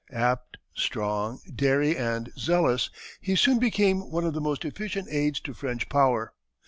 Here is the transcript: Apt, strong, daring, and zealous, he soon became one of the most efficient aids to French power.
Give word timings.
Apt, 0.11 0.57
strong, 0.73 1.41
daring, 1.53 1.95
and 1.95 2.31
zealous, 2.35 2.89
he 3.21 3.35
soon 3.35 3.59
became 3.59 4.09
one 4.09 4.25
of 4.25 4.33
the 4.33 4.41
most 4.41 4.65
efficient 4.65 5.07
aids 5.11 5.39
to 5.41 5.53
French 5.53 5.89
power. 5.89 6.33